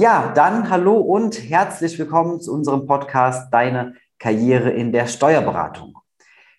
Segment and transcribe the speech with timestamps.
[0.00, 5.96] Ja, dann hallo und herzlich willkommen zu unserem Podcast Deine Karriere in der Steuerberatung.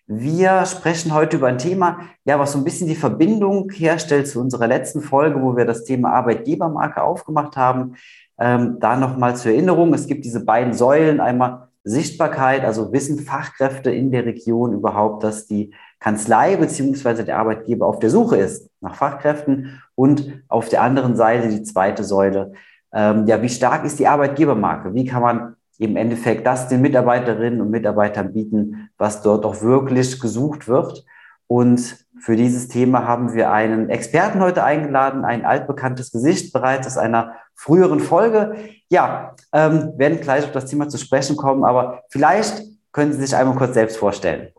[0.08, 4.42] Wir sprechen heute über ein Thema, ja, was so ein bisschen die Verbindung herstellt zu
[4.42, 7.96] unserer letzten Folge, wo wir das Thema Arbeitgebermarke aufgemacht haben.
[8.38, 13.90] Ähm, da nochmal zur Erinnerung, es gibt diese beiden Säulen, einmal Sichtbarkeit, also wissen Fachkräfte
[13.90, 18.96] in der Region überhaupt, dass die Kanzlei beziehungsweise der Arbeitgeber auf der Suche ist nach
[18.96, 22.52] Fachkräften und auf der anderen Seite die zweite Säule,
[22.94, 24.94] ähm, ja, wie stark ist die Arbeitgebermarke?
[24.94, 30.20] Wie kann man im Endeffekt das den Mitarbeiterinnen und Mitarbeitern bieten, was dort auch wirklich
[30.20, 31.06] gesucht wird?
[31.48, 36.98] Und für dieses Thema haben wir einen Experten heute eingeladen, ein altbekanntes Gesicht bereits aus
[36.98, 38.56] einer früheren Folge.
[38.90, 42.62] Ja, ähm, werden gleich auf das Thema zu sprechen kommen, aber vielleicht
[42.92, 44.50] können Sie sich einmal kurz selbst vorstellen.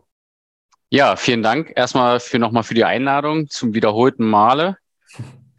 [0.88, 4.77] Ja, vielen Dank erstmal für nochmal für die Einladung zum wiederholten Male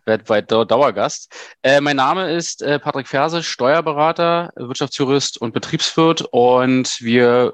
[0.05, 1.31] weltweit Dauergast.
[1.63, 7.53] Äh, mein Name ist äh, Patrick Ferse, Steuerberater, Wirtschaftsjurist und Betriebswirt und wir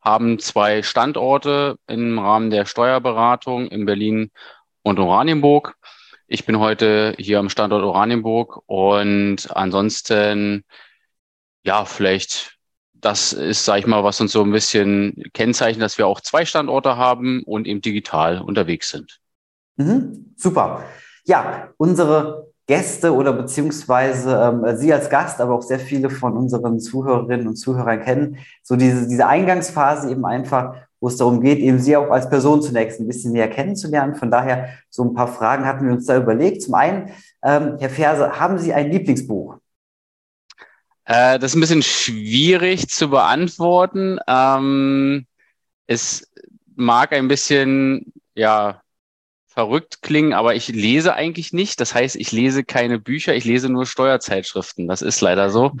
[0.00, 4.30] haben zwei Standorte im Rahmen der Steuerberatung in Berlin
[4.82, 5.74] und Oranienburg.
[6.28, 10.64] Ich bin heute hier am Standort Oranienburg und ansonsten,
[11.64, 12.56] ja, vielleicht,
[12.94, 16.44] das ist, sage ich mal, was uns so ein bisschen kennzeichnet, dass wir auch zwei
[16.44, 19.18] Standorte haben und eben digital unterwegs sind.
[19.76, 20.84] Mhm, super.
[21.26, 26.80] Ja, unsere Gäste oder beziehungsweise ähm, Sie als Gast, aber auch sehr viele von unseren
[26.80, 31.78] Zuhörerinnen und Zuhörern kennen, so diese, diese Eingangsphase eben einfach, wo es darum geht, eben
[31.78, 34.16] Sie auch als Person zunächst ein bisschen näher kennenzulernen.
[34.16, 36.62] Von daher so ein paar Fragen hatten wir uns da überlegt.
[36.62, 37.10] Zum einen,
[37.44, 39.58] ähm, Herr Ferse, haben Sie ein Lieblingsbuch?
[41.04, 44.18] Äh, das ist ein bisschen schwierig zu beantworten.
[44.26, 45.26] Ähm,
[45.86, 46.28] es
[46.74, 48.82] mag ein bisschen, ja,
[49.56, 51.80] verrückt klingen, aber ich lese eigentlich nicht.
[51.80, 54.86] Das heißt, ich lese keine Bücher, ich lese nur Steuerzeitschriften.
[54.86, 55.72] Das ist leider so.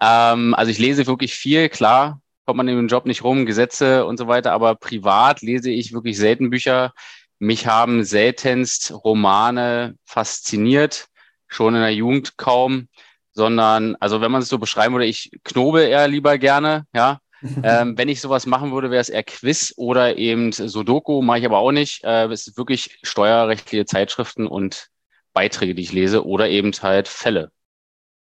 [0.00, 4.06] ähm, also ich lese wirklich viel, klar, kommt man in den Job nicht rum, Gesetze
[4.06, 6.92] und so weiter, aber privat lese ich wirklich selten Bücher.
[7.38, 11.06] Mich haben seltenst Romane fasziniert,
[11.46, 12.88] schon in der Jugend kaum,
[13.32, 17.18] sondern, also wenn man es so beschreiben würde, ich knobel eher lieber gerne, ja,
[17.62, 21.46] ähm, wenn ich sowas machen würde, wäre es eher Quiz oder eben Sudoku, mache ich
[21.46, 22.04] aber auch nicht.
[22.04, 24.88] Äh, es ist wirklich steuerrechtliche Zeitschriften und
[25.32, 27.50] Beiträge, die ich lese oder eben halt Fälle.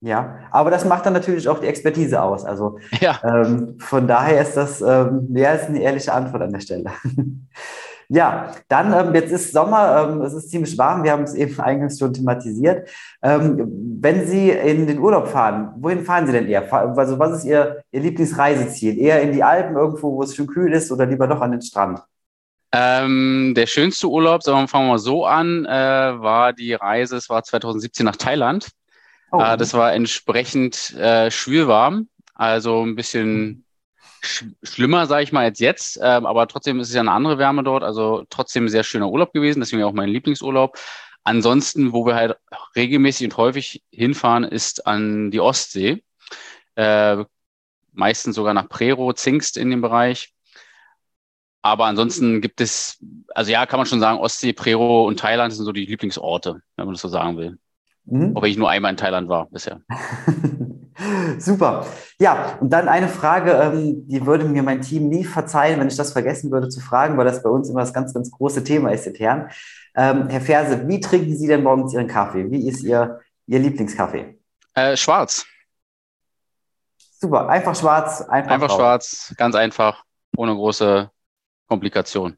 [0.01, 2.45] Ja, aber das macht dann natürlich auch die Expertise aus.
[2.45, 3.19] Also ja.
[3.23, 6.91] ähm, von daher ist das ähm, mehr als eine ehrliche Antwort an der Stelle.
[8.09, 11.59] Ja, dann, ähm, jetzt ist Sommer, ähm, es ist ziemlich warm, wir haben es eben
[11.59, 12.89] eingangs schon thematisiert.
[13.21, 16.71] Ähm, wenn Sie in den Urlaub fahren, wohin fahren Sie denn eher?
[16.71, 18.97] Also was ist Ihr, Ihr Lieblingsreiseziel?
[18.97, 21.61] Eher in die Alpen, irgendwo, wo es schön kühl ist oder lieber doch an den
[21.61, 22.01] Strand?
[22.71, 27.15] Ähm, der schönste Urlaub, sagen wir, fangen wir mal so an, äh, war die Reise,
[27.15, 28.69] es war 2017 nach Thailand.
[29.31, 29.39] Oh.
[29.39, 33.64] Äh, das war entsprechend äh, schwülwarm, also ein bisschen sch
[34.63, 35.99] schlimmer, sage ich mal, als jetzt.
[36.01, 37.83] Ähm, aber trotzdem ist es ja eine andere Wärme dort.
[37.83, 39.59] Also trotzdem ein sehr schöner Urlaub gewesen.
[39.59, 40.77] Deswegen auch mein Lieblingsurlaub.
[41.23, 42.37] Ansonsten, wo wir halt
[42.75, 46.03] regelmäßig und häufig hinfahren, ist an die Ostsee.
[46.75, 47.25] Äh,
[47.93, 50.33] meistens sogar nach Prero, Zingst in dem Bereich.
[51.61, 53.03] Aber ansonsten gibt es,
[53.33, 56.85] also ja, kann man schon sagen, Ostsee, Prero und Thailand sind so die Lieblingsorte, wenn
[56.85, 57.57] man das so sagen will.
[58.05, 58.33] Mhm.
[58.35, 59.81] Obwohl ich nur einmal in Thailand war bisher.
[61.39, 61.85] Super.
[62.19, 65.97] Ja, und dann eine Frage, ähm, die würde mir mein Team nie verzeihen, wenn ich
[65.97, 68.91] das vergessen würde zu fragen, weil das bei uns immer das ganz, ganz große Thema
[68.91, 69.49] ist, intern.
[69.95, 72.49] Ähm, Herr Ferse, wie trinken Sie denn morgens Ihren Kaffee?
[72.49, 74.37] Wie ist Ihr, Ihr Lieblingskaffee?
[74.73, 75.45] Äh, schwarz.
[77.19, 80.03] Super, einfach schwarz, einfach, einfach schwarz, ganz einfach,
[80.37, 81.09] ohne große
[81.67, 82.37] Komplikation.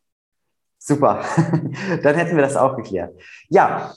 [0.78, 1.24] Super,
[2.04, 3.20] dann hätten wir das auch geklärt.
[3.50, 3.94] Ja,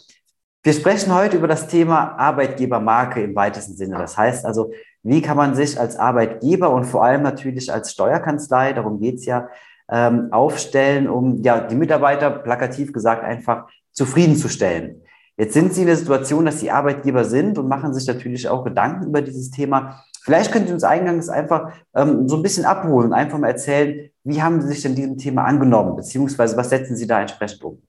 [0.62, 3.96] wir sprechen heute über das Thema Arbeitgebermarke im weitesten Sinne.
[3.96, 4.72] Das heißt also,
[5.02, 9.48] wie kann man sich als Arbeitgeber und vor allem natürlich als Steuerkanzlei, darum geht's ja,
[9.90, 15.02] ähm, aufstellen, um ja die Mitarbeiter plakativ gesagt einfach zufriedenzustellen.
[15.38, 18.62] Jetzt sind Sie in der Situation, dass Sie Arbeitgeber sind und machen sich natürlich auch
[18.62, 20.04] Gedanken über dieses Thema.
[20.22, 24.42] Vielleicht können Sie uns eingangs einfach ähm, so ein bisschen abholen, einfach mal erzählen, wie
[24.42, 27.82] haben Sie sich denn diesem Thema angenommen, beziehungsweise was setzen Sie da entsprechend um?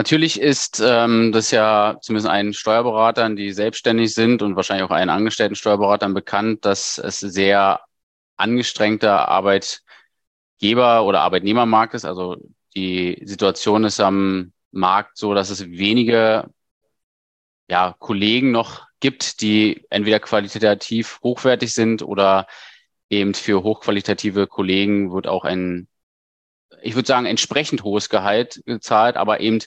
[0.00, 5.10] Natürlich ist ähm, das ja zumindest einen Steuerberatern, die selbstständig sind und wahrscheinlich auch einen
[5.10, 7.82] angestellten Steuerberatern bekannt, dass es sehr
[8.38, 12.06] angestrengter Arbeitgeber- oder Arbeitnehmermarkt ist.
[12.06, 12.38] Also
[12.74, 16.48] die Situation ist am Markt so, dass es wenige
[17.68, 22.46] ja, Kollegen noch gibt, die entweder qualitativ hochwertig sind oder
[23.10, 25.89] eben für hochqualitative Kollegen wird auch ein
[26.82, 29.60] ich würde sagen, entsprechend hohes Gehalt gezahlt, aber eben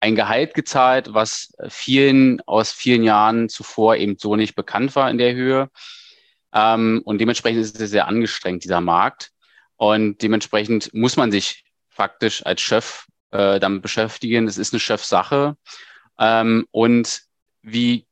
[0.00, 5.18] ein Gehalt gezahlt, was vielen aus vielen Jahren zuvor eben so nicht bekannt war in
[5.18, 5.70] der Höhe.
[6.52, 9.32] Ähm, und dementsprechend ist es sehr angestrengt, dieser Markt.
[9.76, 14.46] Und dementsprechend muss man sich faktisch als Chef äh, damit beschäftigen.
[14.46, 15.56] Es ist eine Chefsache.
[16.18, 17.22] Ähm, und
[17.62, 18.06] wie.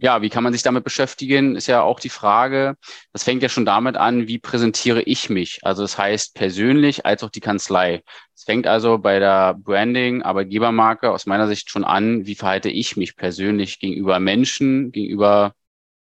[0.00, 2.76] Ja, wie kann man sich damit beschäftigen, ist ja auch die Frage.
[3.12, 5.60] Das fängt ja schon damit an, wie präsentiere ich mich?
[5.62, 8.02] Also das heißt persönlich als auch die Kanzlei.
[8.34, 12.96] Es fängt also bei der Branding, Arbeitgebermarke aus meiner Sicht schon an, wie verhalte ich
[12.96, 15.54] mich persönlich gegenüber Menschen, gegenüber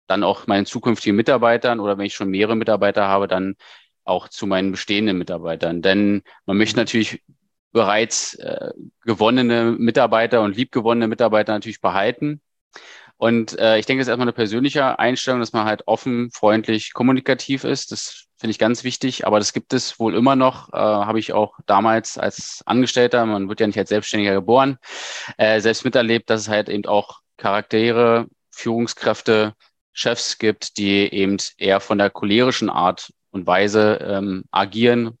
[0.08, 3.56] dann auch meinen zukünftigen Mitarbeitern oder wenn ich schon mehrere Mitarbeiter habe, dann
[4.04, 5.80] auch zu meinen bestehenden Mitarbeitern.
[5.80, 6.80] Denn man möchte mhm.
[6.80, 7.22] natürlich
[7.72, 8.72] bereits äh,
[9.04, 12.40] gewonnene Mitarbeiter und liebgewonnene Mitarbeiter natürlich behalten.
[13.18, 16.92] Und äh, ich denke, das ist erstmal eine persönliche Einstellung, dass man halt offen, freundlich,
[16.94, 17.90] kommunikativ ist.
[17.92, 19.26] Das finde ich ganz wichtig.
[19.26, 20.72] Aber das gibt es wohl immer noch.
[20.72, 24.78] Äh, Habe ich auch damals als Angestellter, man wird ja nicht als Selbstständiger geboren,
[25.36, 29.54] äh, selbst miterlebt, dass es halt eben auch Charaktere, Führungskräfte,
[29.92, 35.18] Chefs gibt, die eben eher von der cholerischen Art und Weise ähm, agieren.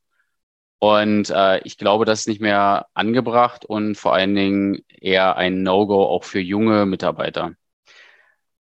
[0.78, 5.64] Und äh, ich glaube, das ist nicht mehr angebracht und vor allen Dingen eher ein
[5.64, 7.54] No-Go auch für junge Mitarbeiter.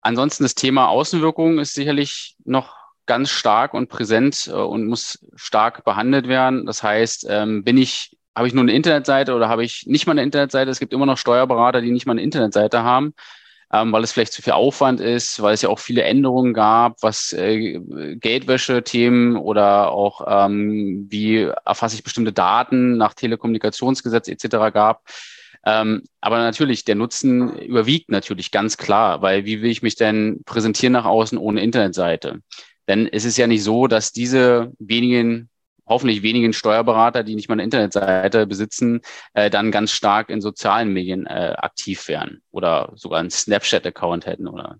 [0.03, 5.83] Ansonsten das Thema Außenwirkung ist sicherlich noch ganz stark und präsent äh, und muss stark
[5.85, 6.65] behandelt werden.
[6.65, 10.11] Das heißt, ähm, bin ich, habe ich nur eine Internetseite oder habe ich nicht mal
[10.11, 10.69] eine Internetseite?
[10.69, 13.13] Es gibt immer noch Steuerberater, die nicht mal eine Internetseite haben,
[13.71, 17.01] ähm, weil es vielleicht zu viel Aufwand ist, weil es ja auch viele Änderungen gab,
[17.01, 17.79] was äh,
[18.15, 24.73] Geldwäsche-Themen oder auch ähm, wie erfasse ich bestimmte Daten nach Telekommunikationsgesetz etc.
[24.73, 25.03] gab.
[25.65, 30.41] Ähm, aber natürlich, der Nutzen überwiegt natürlich ganz klar, weil wie will ich mich denn
[30.45, 32.41] präsentieren nach außen ohne Internetseite?
[32.87, 35.49] Denn es ist ja nicht so, dass diese wenigen
[35.85, 39.01] hoffentlich wenigen Steuerberater, die nicht mal eine Internetseite besitzen,
[39.33, 44.47] äh, dann ganz stark in sozialen Medien äh, aktiv wären oder sogar einen Snapchat-Account hätten
[44.47, 44.77] oder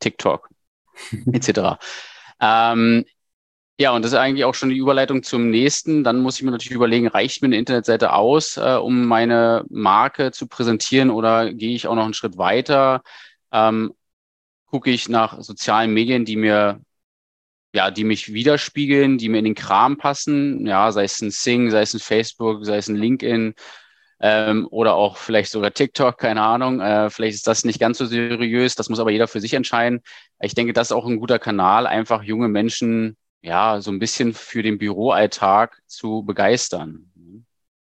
[0.00, 0.48] TikTok
[1.32, 1.78] etc.
[2.40, 3.04] Ähm,
[3.78, 6.04] ja, und das ist eigentlich auch schon die Überleitung zum nächsten.
[6.04, 10.30] Dann muss ich mir natürlich überlegen, reicht mir eine Internetseite aus, äh, um meine Marke
[10.32, 13.02] zu präsentieren oder gehe ich auch noch einen Schritt weiter?
[13.52, 13.94] Ähm,
[14.66, 16.80] gucke ich nach sozialen Medien, die mir
[17.74, 21.70] ja, die mich widerspiegeln, die mir in den Kram passen, ja, sei es ein Sing,
[21.70, 23.54] sei es ein Facebook, sei es ein LinkedIn
[24.20, 26.80] ähm, oder auch vielleicht sogar TikTok, keine Ahnung.
[26.80, 30.02] Äh, vielleicht ist das nicht ganz so seriös, das muss aber jeder für sich entscheiden.
[30.40, 34.32] Ich denke, das ist auch ein guter Kanal, einfach junge Menschen ja, so ein bisschen
[34.32, 37.10] für den Büroalltag zu begeistern.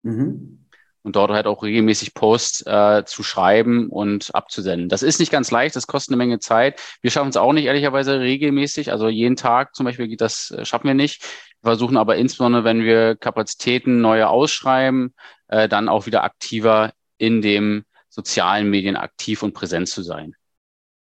[0.03, 0.67] Mhm.
[1.03, 4.88] Und dort halt auch regelmäßig Posts äh, zu schreiben und abzusenden.
[4.88, 6.81] Das ist nicht ganz leicht, das kostet eine Menge Zeit.
[7.00, 8.91] Wir schaffen es auch nicht ehrlicherweise regelmäßig.
[8.91, 11.23] Also jeden Tag zum Beispiel geht das, äh, schaffen wir nicht.
[11.62, 15.14] Wir versuchen aber insbesondere, wenn wir Kapazitäten neue ausschreiben,
[15.49, 20.35] äh, dann auch wieder aktiver in dem sozialen Medien aktiv und präsent zu sein.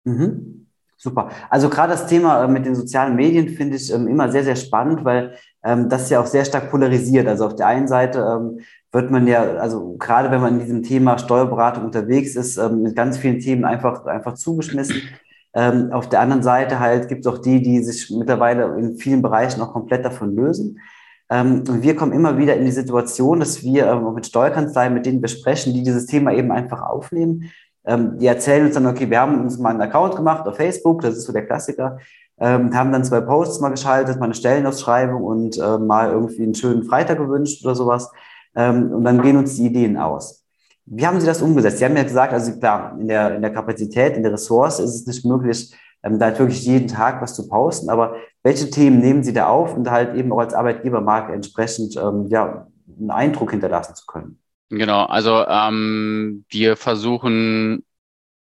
[0.03, 0.67] Mhm.
[1.03, 1.31] Super.
[1.49, 4.55] Also gerade das Thema äh, mit den sozialen Medien finde ich ähm, immer sehr, sehr
[4.55, 7.27] spannend, weil ähm, das ja auch sehr stark polarisiert.
[7.27, 8.61] Also auf der einen Seite ähm,
[8.93, 13.17] wird man ja, also gerade wenn man in diesem Thema Steuerberatung unterwegs ist, mit ganz
[13.17, 15.01] vielen Themen einfach, einfach zugeschmissen.
[15.91, 19.61] Auf der anderen Seite halt gibt es auch die, die sich mittlerweile in vielen Bereichen
[19.61, 20.79] auch komplett davon lösen.
[21.27, 25.73] Und wir kommen immer wieder in die Situation, dass wir mit Steuerkanzleien, mit denen besprechen,
[25.73, 27.51] die dieses Thema eben einfach aufnehmen
[27.85, 31.01] ähm, die erzählen uns dann, okay, wir haben uns mal einen Account gemacht auf Facebook,
[31.01, 31.97] das ist so der Klassiker,
[32.39, 36.55] ähm, haben dann zwei Posts mal geschaltet, mal eine Stellenausschreibung und äh, mal irgendwie einen
[36.55, 38.11] schönen Freitag gewünscht oder sowas.
[38.55, 40.43] Ähm, und dann gehen uns die Ideen aus.
[40.85, 41.77] Wie haben Sie das umgesetzt?
[41.77, 44.95] Sie haben ja gesagt, also klar, in der, in der Kapazität, in der Ressource ist
[44.95, 48.99] es nicht möglich, ähm, da halt wirklich jeden Tag was zu posten, aber welche Themen
[48.99, 52.67] nehmen Sie da auf und halt eben auch als Arbeitgebermarke entsprechend ähm, ja,
[52.99, 54.42] einen Eindruck hinterlassen zu können?
[54.75, 57.85] Genau, also ähm, wir versuchen,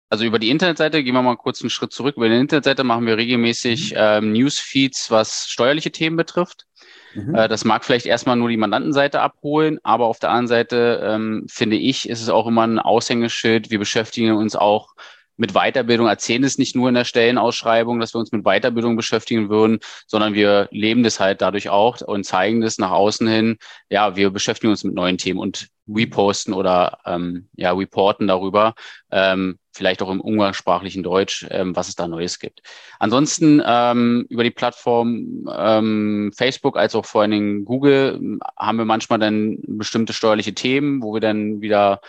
[0.09, 2.17] also über die Internetseite, gehen wir mal kurz einen Schritt zurück.
[2.17, 3.97] Über die Internetseite machen wir regelmäßig mhm.
[3.99, 6.65] ähm, Newsfeeds, was steuerliche Themen betrifft.
[7.13, 7.35] Mhm.
[7.35, 11.45] Äh, das mag vielleicht erstmal nur die Mandantenseite abholen, aber auf der anderen Seite ähm,
[11.47, 13.69] finde ich, ist es auch immer ein Aushängeschild.
[13.69, 14.95] Wir beschäftigen uns auch
[15.37, 19.49] mit Weiterbildung erzählen es nicht nur in der Stellenausschreibung, dass wir uns mit Weiterbildung beschäftigen
[19.49, 23.57] würden, sondern wir leben das halt dadurch auch und zeigen das nach außen hin.
[23.89, 28.73] Ja, wir beschäftigen uns mit neuen Themen und reposten oder ähm, ja, reporten darüber,
[29.11, 32.61] ähm, vielleicht auch im umgangssprachlichen Deutsch, ähm, was es da Neues gibt.
[32.97, 38.85] Ansonsten ähm, über die Plattform ähm, Facebook als auch vor allen Dingen Google haben wir
[38.85, 42.01] manchmal dann bestimmte steuerliche Themen, wo wir dann wieder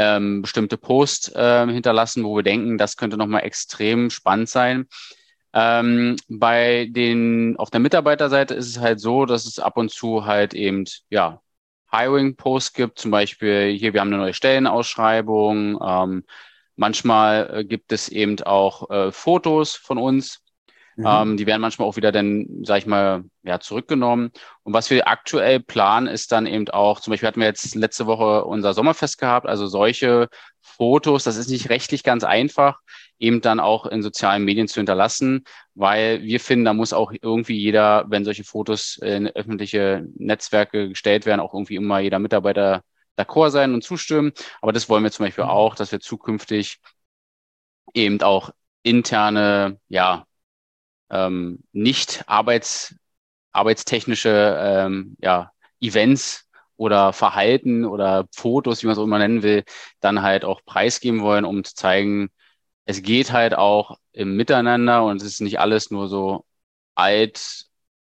[0.00, 4.86] ähm, bestimmte Posts äh, hinterlassen, wo wir denken, das könnte nochmal extrem spannend sein.
[5.52, 10.24] Ähm, bei den, auf der Mitarbeiterseite ist es halt so, dass es ab und zu
[10.24, 11.42] halt eben, ja,
[11.92, 15.78] Hiring-Posts gibt, zum Beispiel hier, wir haben eine neue Stellenausschreibung.
[15.84, 16.24] Ähm,
[16.76, 20.42] manchmal äh, gibt es eben auch äh, Fotos von uns.
[21.00, 21.06] Mhm.
[21.06, 24.30] Ähm, die werden manchmal auch wieder dann, sag ich mal, ja, zurückgenommen.
[24.62, 28.06] Und was wir aktuell planen, ist dann eben auch, zum Beispiel hatten wir jetzt letzte
[28.06, 30.28] Woche unser Sommerfest gehabt, also solche
[30.60, 32.80] Fotos, das ist nicht rechtlich ganz einfach,
[33.18, 37.56] eben dann auch in sozialen Medien zu hinterlassen, weil wir finden, da muss auch irgendwie
[37.56, 42.82] jeder, wenn solche Fotos in öffentliche Netzwerke gestellt werden, auch irgendwie immer jeder Mitarbeiter
[43.16, 44.32] d'accord sein und zustimmen.
[44.60, 45.50] Aber das wollen wir zum Beispiel mhm.
[45.50, 46.78] auch, dass wir zukünftig
[47.94, 48.50] eben auch
[48.82, 50.24] interne, ja,
[51.10, 52.94] ähm, nicht arbeits,
[53.52, 59.64] arbeitstechnische ähm, ja, Events oder Verhalten oder Fotos, wie man es auch immer nennen will,
[60.00, 62.30] dann halt auch preisgeben wollen, um zu zeigen,
[62.86, 66.44] es geht halt auch im Miteinander und es ist nicht alles nur so
[66.94, 67.66] alt,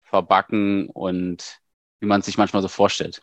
[0.04, 1.60] verbacken und
[2.00, 3.22] wie man es sich manchmal so vorstellt.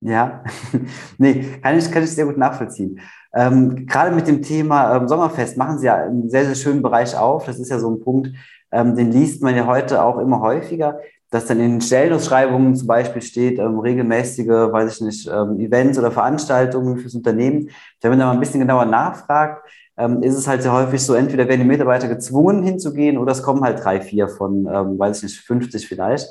[0.00, 0.44] Ja,
[1.18, 3.00] nee, kann ich, kann ich sehr gut nachvollziehen.
[3.32, 7.16] Ähm, gerade mit dem Thema ähm, Sommerfest machen Sie ja einen sehr, sehr schönen Bereich
[7.16, 7.46] auf.
[7.46, 8.30] Das ist ja so ein Punkt,
[8.76, 12.86] ähm, den liest man ja heute auch immer häufiger, dass dann in den Stellenausschreibungen zum
[12.86, 17.70] Beispiel steht, ähm, regelmäßige, weiß ich nicht, ähm, Events oder Veranstaltungen fürs Unternehmen.
[18.00, 19.66] Wenn man da mal ein bisschen genauer nachfragt,
[19.96, 23.42] ähm, ist es halt sehr häufig so, entweder werden die Mitarbeiter gezwungen hinzugehen oder es
[23.42, 26.28] kommen halt drei, vier von, ähm, weiß ich nicht, 50 vielleicht.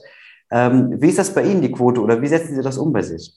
[0.52, 3.02] Ähm, wie ist das bei Ihnen, die Quote, oder wie setzen Sie das um bei
[3.02, 3.34] sich?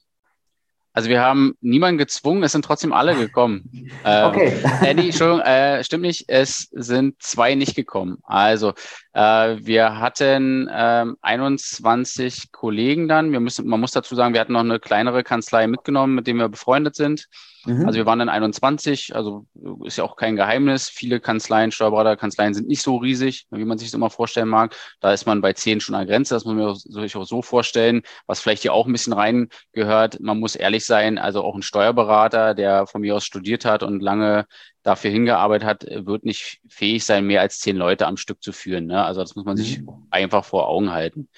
[0.98, 3.70] Also wir haben niemanden gezwungen, es sind trotzdem alle gekommen.
[4.04, 4.52] Ähm, okay.
[4.82, 8.18] Äh, nee, Entschuldigung, äh, stimmt nicht, es sind zwei nicht gekommen.
[8.22, 8.74] Also
[9.12, 13.32] äh, wir hatten ähm, 21 Kollegen dann.
[13.32, 16.38] Wir müssen, man muss dazu sagen, wir hatten noch eine kleinere Kanzlei mitgenommen, mit dem
[16.38, 17.26] wir befreundet sind.
[17.68, 17.84] Mhm.
[17.86, 19.46] Also wir waren dann 21, also
[19.84, 20.88] ist ja auch kein Geheimnis.
[20.88, 24.74] Viele Kanzleien, Steuerberaterkanzleien sind nicht so riesig, wie man sich das immer vorstellen mag.
[25.00, 27.42] Da ist man bei 10 schon an der Grenze, das muss man sich auch so
[27.42, 30.18] vorstellen, was vielleicht hier auch ein bisschen reingehört.
[30.20, 34.02] Man muss ehrlich sein, also auch ein Steuerberater, der von mir aus studiert hat und
[34.02, 34.46] lange
[34.82, 38.86] dafür hingearbeitet hat, wird nicht fähig sein, mehr als zehn Leute am Stück zu führen.
[38.86, 39.04] Ne?
[39.04, 40.06] Also das muss man sich mhm.
[40.10, 41.28] einfach vor Augen halten.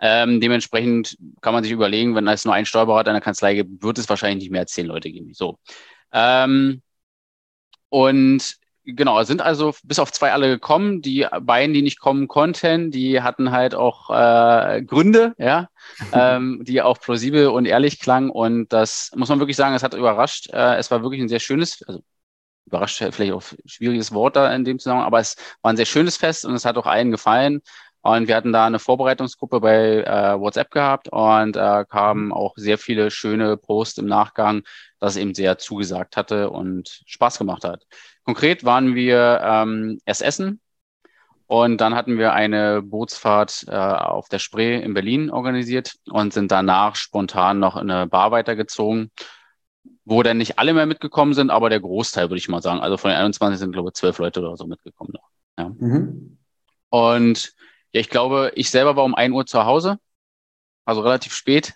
[0.00, 3.82] Ähm, dementsprechend kann man sich überlegen, wenn es nur einen Steuerberater in der Kanzlei gibt,
[3.82, 5.34] wird es wahrscheinlich nicht mehr als zehn Leute geben.
[5.34, 5.58] So.
[6.12, 6.82] Ähm,
[7.88, 11.02] und genau, sind also bis auf zwei alle gekommen.
[11.02, 15.68] Die beiden, die nicht kommen konnten, die hatten halt auch äh, Gründe, ja,
[16.12, 18.30] ähm, die auch plausibel und ehrlich klangen.
[18.30, 20.50] Und das muss man wirklich sagen, es hat überrascht.
[20.52, 22.02] Äh, es war wirklich ein sehr schönes, also
[22.66, 26.16] überrascht vielleicht auch schwieriges Wort da in dem Zusammenhang, aber es war ein sehr schönes
[26.16, 27.60] Fest und es hat auch allen gefallen.
[28.02, 32.76] Und wir hatten da eine Vorbereitungsgruppe bei äh, WhatsApp gehabt und äh, kamen auch sehr
[32.76, 34.62] viele schöne Posts im Nachgang,
[35.00, 37.86] dass es eben sehr zugesagt hatte und Spaß gemacht hat.
[38.24, 40.60] Konkret waren wir ähm, erst essen
[41.46, 46.50] und dann hatten wir eine Bootsfahrt äh, auf der Spree in Berlin organisiert und sind
[46.50, 49.12] danach spontan noch in eine Bar weitergezogen
[50.04, 52.80] wo dann nicht alle mehr mitgekommen sind, aber der Großteil, würde ich mal sagen.
[52.80, 55.28] Also von den 21 sind, glaube ich, zwölf Leute oder so mitgekommen noch.
[55.58, 55.70] Ja.
[55.78, 56.38] Mhm.
[56.90, 57.54] Und
[57.92, 59.98] ja, ich glaube, ich selber war um ein Uhr zu Hause,
[60.84, 61.74] also relativ spät.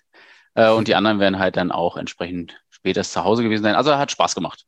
[0.53, 3.75] Äh, und die anderen werden halt dann auch entsprechend später zu Hause gewesen sein.
[3.75, 4.65] Also hat Spaß gemacht.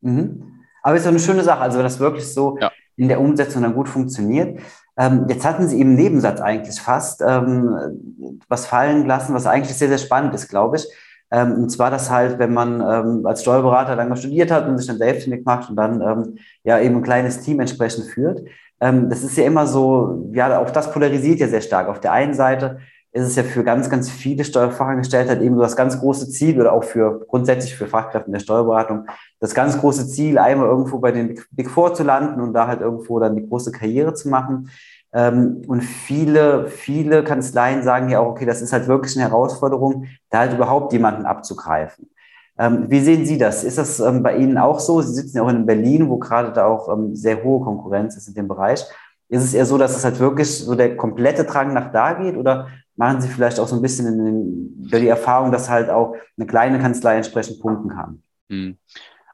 [0.00, 0.64] Mhm.
[0.82, 2.70] Aber ist doch eine schöne Sache, also wenn das wirklich so ja.
[2.96, 4.60] in der Umsetzung dann gut funktioniert.
[4.96, 9.88] Ähm, jetzt hatten Sie im Nebensatz eigentlich fast ähm, was fallen lassen, was eigentlich sehr,
[9.88, 10.86] sehr spannend ist, glaube ich.
[11.30, 14.86] Ähm, und zwar das halt, wenn man ähm, als Steuerberater lange studiert hat und sich
[14.86, 18.42] dann selbstständig macht und dann ähm, ja eben ein kleines Team entsprechend führt.
[18.80, 21.88] Ähm, das ist ja immer so, ja, auch das polarisiert ja sehr stark.
[21.88, 22.78] Auf der einen Seite
[23.14, 26.60] ist es ja für ganz, ganz viele Steuerfachangestellte halt eben so das ganz große Ziel
[26.60, 29.06] oder auch für grundsätzlich für Fachkräfte in der Steuerberatung
[29.38, 32.80] das ganz große Ziel, einmal irgendwo bei den Big Four zu landen und da halt
[32.80, 34.68] irgendwo dann die große Karriere zu machen.
[35.14, 40.06] Ähm, und viele, viele Kanzleien sagen ja auch, okay, das ist halt wirklich eine Herausforderung,
[40.28, 42.10] da halt überhaupt jemanden abzugreifen.
[42.58, 43.62] Ähm, wie sehen Sie das?
[43.64, 45.00] Ist das ähm, bei Ihnen auch so?
[45.02, 48.34] Sie sitzen ja auch in Berlin, wo gerade da auch sehr hohe Konkurrenz ist in
[48.34, 48.84] dem Bereich.
[49.28, 52.36] Ist es eher so, dass es halt wirklich so der komplette Drang nach da geht
[52.36, 56.46] oder machen Sie vielleicht auch so ein bisschen den, die Erfahrung, dass halt auch eine
[56.46, 58.22] kleine Kanzlei entsprechend punkten kann?
[58.50, 58.76] Hm.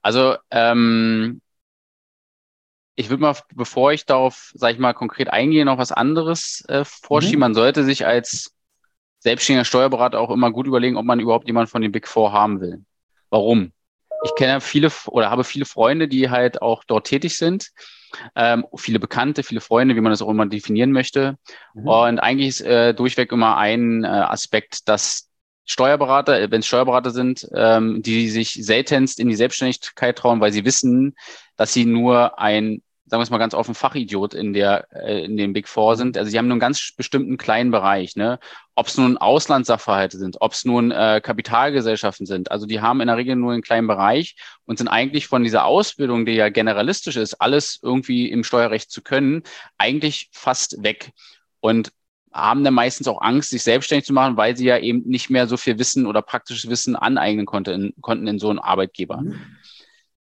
[0.02, 1.39] Also ähm,
[3.00, 6.84] ich würde mal, bevor ich darauf, sage ich mal, konkret eingehe, noch was anderes äh,
[6.84, 7.38] vorschieben.
[7.38, 7.40] Mhm.
[7.40, 8.54] Man sollte sich als
[9.20, 12.60] selbstständiger Steuerberater auch immer gut überlegen, ob man überhaupt jemanden von den Big Four haben
[12.60, 12.84] will.
[13.30, 13.72] Warum?
[14.22, 17.70] Ich kenne viele oder habe viele Freunde, die halt auch dort tätig sind.
[18.34, 21.38] Ähm, viele Bekannte, viele Freunde, wie man das auch immer definieren möchte.
[21.74, 21.88] Mhm.
[21.88, 25.30] Und eigentlich ist äh, durchweg immer ein äh, Aspekt, dass
[25.64, 30.52] Steuerberater, äh, wenn es Steuerberater sind, ähm, die sich seltenst in die Selbstständigkeit trauen, weil
[30.52, 31.14] sie wissen,
[31.56, 35.36] dass sie nur ein sagen wir es mal ganz offen, Fachidiot in der, äh, in
[35.36, 36.16] den Big Four sind.
[36.16, 38.38] Also sie haben nur einen ganz bestimmten kleinen Bereich, ne?
[38.74, 42.50] Ob es nun Auslandssachverhalte sind, ob es nun äh, Kapitalgesellschaften sind.
[42.50, 45.64] Also die haben in der Regel nur einen kleinen Bereich und sind eigentlich von dieser
[45.64, 49.42] Ausbildung, die ja generalistisch ist, alles irgendwie im Steuerrecht zu können,
[49.76, 51.12] eigentlich fast weg.
[51.60, 51.92] Und
[52.32, 55.46] haben dann meistens auch Angst, sich selbstständig zu machen, weil sie ja eben nicht mehr
[55.46, 59.18] so viel Wissen oder praktisches Wissen aneignen konnte in, konnten in so einem Arbeitgeber.
[59.18, 59.40] Mhm.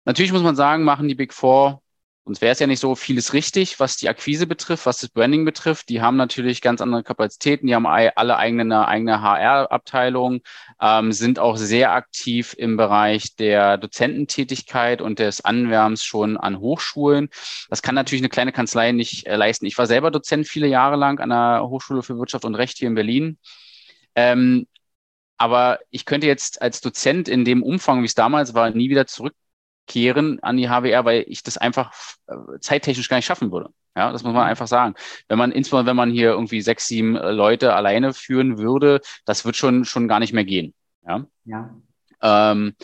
[0.05, 1.83] Natürlich muss man sagen, machen die Big Four
[2.29, 5.47] Sonst wäre es ja nicht so vieles richtig, was die Akquise betrifft, was das Branding
[5.47, 5.89] betrifft.
[5.89, 10.43] Die haben natürlich ganz andere Kapazitäten, die haben alle eigene, eigene HR-Abteilung,
[10.79, 17.31] ähm, sind auch sehr aktiv im Bereich der Dozententätigkeit und des Anwärms schon an Hochschulen.
[17.71, 19.65] Das kann natürlich eine kleine Kanzlei nicht äh, leisten.
[19.65, 22.89] Ich war selber Dozent viele Jahre lang an der Hochschule für Wirtschaft und Recht hier
[22.89, 23.39] in Berlin.
[24.15, 24.67] Ähm,
[25.39, 29.07] aber ich könnte jetzt als Dozent in dem Umfang, wie es damals war, nie wieder
[29.07, 29.33] zurück
[29.88, 31.92] kehren an die HWR, weil ich das einfach
[32.28, 33.71] äh, zeittechnisch gar nicht schaffen würde.
[33.97, 34.50] Ja, das muss man mhm.
[34.50, 34.95] einfach sagen.
[35.26, 39.45] Wenn man, insbesondere wenn man hier irgendwie sechs, sieben äh, Leute alleine führen würde, das
[39.45, 40.73] wird schon, schon gar nicht mehr gehen.
[41.04, 41.26] Ja.
[41.45, 41.75] ja.
[42.23, 42.75] Ähm,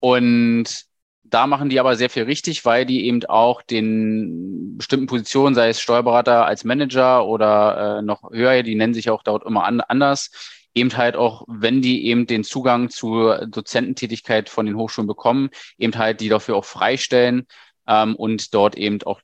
[0.00, 0.88] und
[1.22, 5.68] da machen die aber sehr viel richtig, weil die eben auch den bestimmten Positionen, sei
[5.68, 9.80] es Steuerberater als Manager oder äh, noch höher, die nennen sich auch dort immer an,
[9.80, 10.30] anders,
[10.78, 15.96] eben halt auch, wenn die eben den Zugang zur Dozententätigkeit von den Hochschulen bekommen, eben
[15.96, 17.46] halt die dafür auch freistellen
[17.86, 19.20] ähm, und dort eben auch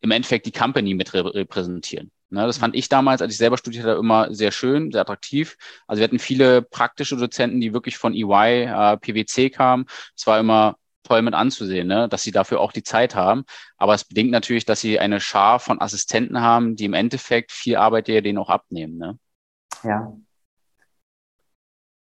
[0.00, 2.10] im Endeffekt die Company mit repräsentieren.
[2.30, 5.56] Ne, das fand ich damals, als ich selber studiert habe, immer sehr schön, sehr attraktiv.
[5.86, 9.86] Also wir hatten viele praktische Dozenten, die wirklich von EY, äh, PwC kamen.
[10.16, 12.08] Es war immer toll mit anzusehen, ne?
[12.08, 13.44] dass sie dafür auch die Zeit haben.
[13.76, 17.76] Aber es bedingt natürlich, dass sie eine Schar von Assistenten haben, die im Endeffekt viel
[17.76, 18.98] Arbeit ja denen auch abnehmen.
[18.98, 19.18] Ne?
[19.84, 20.16] Ja,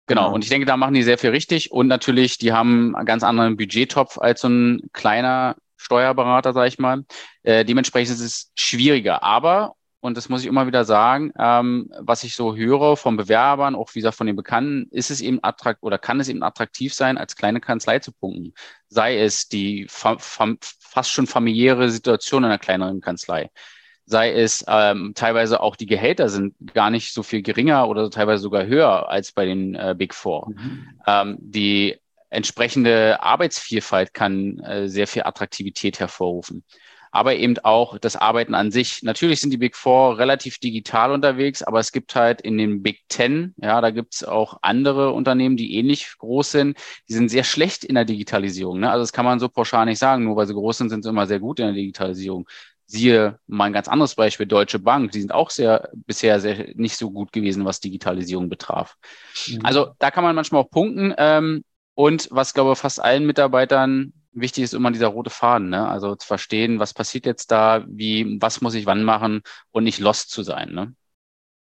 [0.08, 0.22] Genau.
[0.22, 1.70] genau, und ich denke, da machen die sehr viel richtig.
[1.70, 6.78] Und natürlich, die haben einen ganz anderen Budgettopf als so ein kleiner Steuerberater, sage ich
[6.78, 7.04] mal.
[7.42, 9.22] Äh, dementsprechend ist es schwieriger.
[9.22, 13.74] Aber, und das muss ich immer wieder sagen, ähm, was ich so höre von Bewerbern,
[13.74, 16.94] auch wie gesagt von den Bekannten, ist es eben attraktiv oder kann es eben attraktiv
[16.94, 18.54] sein, als kleine Kanzlei zu punkten.
[18.88, 23.50] Sei es die fa fast schon familiäre Situation in einer kleineren Kanzlei
[24.08, 28.42] sei es ähm, teilweise auch die Gehälter sind gar nicht so viel geringer oder teilweise
[28.42, 30.50] sogar höher als bei den äh, Big Four.
[30.50, 30.88] Mhm.
[31.06, 31.96] Ähm, die
[32.30, 36.64] entsprechende Arbeitsvielfalt kann äh, sehr viel Attraktivität hervorrufen.
[37.10, 39.02] Aber eben auch das Arbeiten an sich.
[39.02, 43.00] Natürlich sind die Big Four relativ digital unterwegs, aber es gibt halt in den Big
[43.08, 46.78] Ten, ja, da gibt es auch andere Unternehmen, die ähnlich groß sind,
[47.08, 48.80] die sind sehr schlecht in der Digitalisierung.
[48.80, 48.90] Ne?
[48.90, 50.24] Also das kann man so pauschal nicht sagen.
[50.24, 52.46] Nur weil sie groß sind, sind sie immer sehr gut in der Digitalisierung.
[52.90, 56.96] Siehe mal ein ganz anderes Beispiel, Deutsche Bank, die sind auch sehr bisher sehr nicht
[56.96, 58.96] so gut gewesen, was Digitalisierung betraf.
[59.46, 59.60] Mhm.
[59.62, 61.14] Also da kann man manchmal auch punkten.
[61.18, 61.62] Ähm,
[61.94, 65.68] und was, glaube ich, fast allen Mitarbeitern wichtig ist, immer dieser rote Faden.
[65.68, 65.86] Ne?
[65.86, 69.98] Also zu verstehen, was passiert jetzt da, wie, was muss ich wann machen und nicht
[69.98, 70.70] lost zu sein.
[70.72, 70.94] Ne?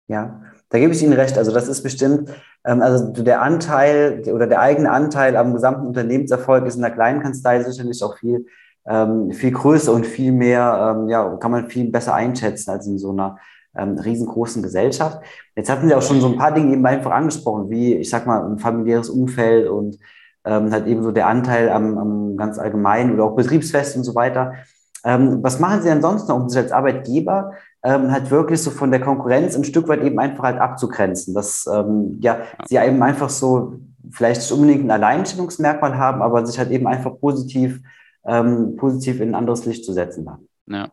[0.08, 1.38] Ja, da gebe ich Ihnen recht.
[1.38, 2.30] Also das ist bestimmt,
[2.64, 7.22] ähm, also der Anteil oder der eigene Anteil am gesamten Unternehmenserfolg ist in der kleinen
[7.22, 8.46] Kanzlei sicherlich auch viel
[8.86, 12.98] ähm, viel größer und viel mehr, ähm, ja, kann man viel besser einschätzen als in
[12.98, 13.38] so einer
[13.76, 15.20] ähm, riesengroßen Gesellschaft.
[15.56, 18.26] Jetzt hatten Sie auch schon so ein paar Dinge eben einfach angesprochen, wie, ich sag
[18.26, 19.98] mal, ein familiäres Umfeld und
[20.44, 24.14] ähm, halt eben so der Anteil am, am ganz allgemeinen oder auch Betriebsfest und so
[24.14, 24.54] weiter.
[25.04, 29.00] Ähm, was machen Sie ansonsten, um sich als Arbeitgeber ähm, halt wirklich so von der
[29.00, 33.74] Konkurrenz ein Stück weit eben einfach halt abzugrenzen, dass ähm, ja, Sie eben einfach so
[34.10, 37.80] vielleicht nicht unbedingt ein Alleinstellungsmerkmal haben, aber sich halt eben einfach positiv
[38.26, 40.48] ähm, positiv in ein anderes Licht zu setzen dann.
[40.66, 40.90] Ja.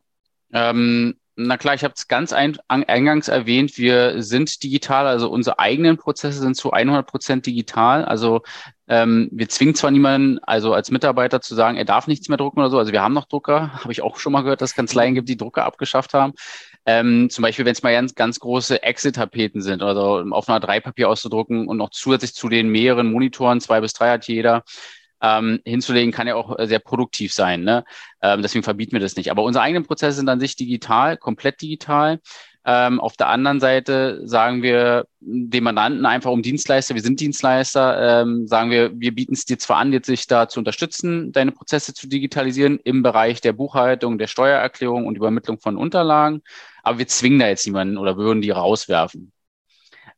[0.54, 5.60] Ähm, na klar, ich habe es ganz ein, eingangs erwähnt, wir sind digital, also unsere
[5.60, 8.04] eigenen Prozesse sind zu 100 Prozent digital.
[8.04, 8.42] Also
[8.88, 12.60] ähm, wir zwingen zwar niemanden, also als Mitarbeiter zu sagen, er darf nichts mehr drucken
[12.60, 12.78] oder so.
[12.78, 15.30] Also wir haben noch Drucker, habe ich auch schon mal gehört, dass es Kanzleien gibt,
[15.30, 16.34] die Drucker abgeschafft haben.
[16.86, 21.10] Ähm, zum Beispiel, wenn es mal ganz, ganz große Exit-Tapeten sind, also auf einer Dreipapier
[21.10, 24.64] auszudrucken und noch zusätzlich zu den mehreren Monitoren, zwei bis drei hat jeder,
[25.22, 27.64] ähm, hinzulegen, kann ja auch äh, sehr produktiv sein.
[27.64, 27.84] Ne?
[28.22, 29.32] Ähm, deswegen verbieten wir das nicht.
[29.32, 32.20] Aber unsere eigenen Prozesse sind an sich digital, komplett digital.
[32.64, 38.22] Ähm, auf der anderen Seite sagen wir dem Mandanten einfach um Dienstleister, wir sind Dienstleister,
[38.22, 41.52] ähm, sagen wir, wir bieten es dir zwar an, jetzt sich da zu unterstützen, deine
[41.52, 46.44] Prozesse zu digitalisieren im Bereich der Buchhaltung, der Steuererklärung und Übermittlung von Unterlagen,
[46.84, 49.32] aber wir zwingen da jetzt niemanden oder würden die rauswerfen.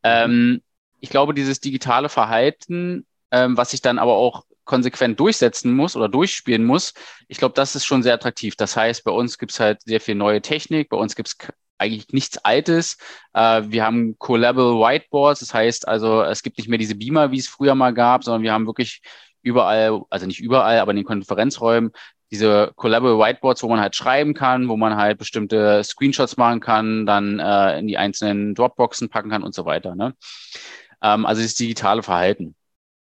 [0.03, 0.61] Ähm,
[0.99, 6.09] ich glaube, dieses digitale Verhalten, ähm, was sich dann aber auch konsequent durchsetzen muss oder
[6.09, 6.93] durchspielen muss,
[7.27, 8.55] ich glaube, das ist schon sehr attraktiv.
[8.55, 11.37] Das heißt, bei uns gibt es halt sehr viel neue Technik, bei uns gibt es
[11.77, 12.97] eigentlich nichts Altes.
[13.33, 17.39] Äh, wir haben Collabel Whiteboards, das heißt also, es gibt nicht mehr diese Beamer, wie
[17.39, 19.01] es früher mal gab, sondern wir haben wirklich
[19.41, 21.91] überall, also nicht überall, aber in den Konferenzräumen
[22.33, 27.05] diese Collaborative Whiteboards, wo man halt schreiben kann, wo man halt bestimmte Screenshots machen kann,
[27.05, 29.93] dann äh, in die einzelnen Dropboxen packen kann und so weiter.
[29.93, 30.15] Ne?
[31.03, 32.55] Ähm, also das digitale Verhalten,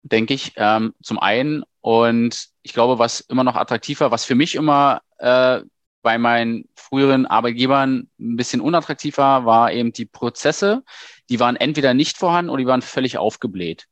[0.09, 1.65] denke ich, ähm, zum einen.
[1.81, 5.61] Und ich glaube, was immer noch attraktiver, was für mich immer äh,
[6.03, 10.85] bei meinen früheren Arbeitgebern ein bisschen unattraktiv war, war eben die Prozesse.
[11.29, 13.87] Die waren entweder nicht vorhanden oder die waren völlig aufgebläht.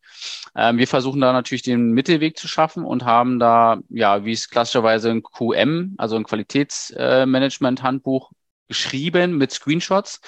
[0.55, 4.49] Ähm, wir versuchen da natürlich den Mittelweg zu schaffen und haben da, ja, wie es
[4.49, 8.31] klassischerweise ein QM, also ein Qualitätsmanagement-Handbuch
[8.69, 10.21] geschrieben mit Screenshots,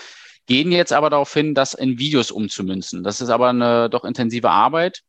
[0.47, 3.03] gehen jetzt aber darauf hin, das in Videos umzumünzen.
[3.03, 5.03] Das ist aber eine doch intensive Arbeit.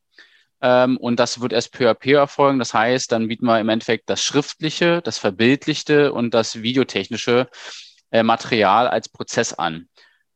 [0.62, 2.60] Ähm, und das wird erst peu à peu erfolgen.
[2.60, 7.50] Das heißt, dann bieten wir im Endeffekt das schriftliche, das verbildlichte und das videotechnische
[8.12, 9.88] äh, Material als Prozess an.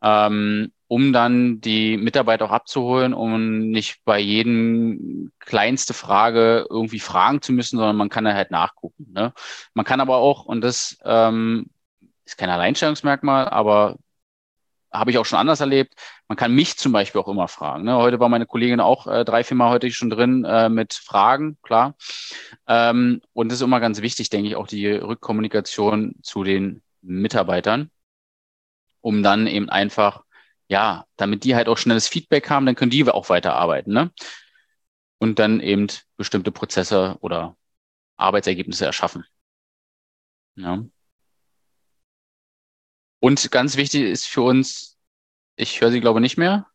[0.04, 7.42] Ähm, um dann die Mitarbeiter auch abzuholen, um nicht bei jedem kleinste Frage irgendwie fragen
[7.42, 9.08] zu müssen, sondern man kann da halt nachgucken.
[9.14, 9.34] Ne?
[9.74, 11.70] Man kann aber auch, und das ähm,
[12.26, 13.98] ist kein Alleinstellungsmerkmal, aber
[14.92, 15.96] habe ich auch schon anders erlebt.
[16.28, 17.84] Man kann mich zum Beispiel auch immer fragen.
[17.84, 17.96] Ne?
[17.96, 21.58] Heute war meine Kollegin auch äh, drei, vier Mal heute schon drin äh, mit Fragen,
[21.62, 21.96] klar.
[22.68, 27.90] Ähm, und das ist immer ganz wichtig, denke ich, auch die Rückkommunikation zu den Mitarbeitern,
[29.02, 30.24] um dann eben einfach
[30.72, 34.10] ja, damit die halt auch schnelles Feedback haben, dann können die auch weiterarbeiten, ne?
[35.20, 37.58] Und dann eben bestimmte Prozesse oder
[38.16, 39.26] Arbeitsergebnisse erschaffen.
[40.56, 40.82] Ja.
[43.22, 44.98] Und ganz wichtig ist für uns,
[45.58, 46.68] ich höre Sie glaube nicht mehr.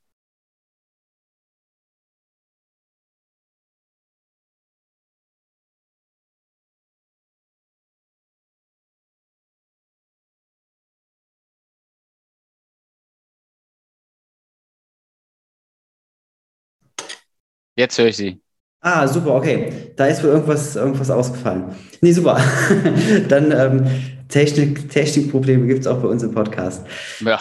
[17.77, 18.43] Jetzt höre ich Sie.
[18.81, 19.93] Ah, super, okay.
[19.97, 21.65] Da ist wohl irgendwas, irgendwas ausgefallen.
[22.01, 22.39] Nee, super.
[23.29, 23.87] Dann ähm,
[24.29, 26.87] Technik, Technikprobleme gibt es auch bei uns im Podcast.
[27.21, 27.41] Ja,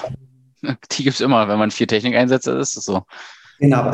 [0.91, 1.48] die gibt es immer.
[1.48, 3.04] Wenn man vier Technik einsetzt, ist es so.
[3.60, 3.91] Genau.